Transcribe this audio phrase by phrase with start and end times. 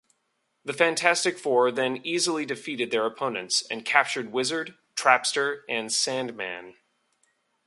[0.65, 6.73] The Fantastic Four then easily defeated their opponents, and captured Wizard, Trapster, and Sandman.